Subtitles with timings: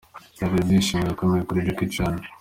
[0.33, 2.13] Byari ibyishimo bikomeye kuri Jackie Chan.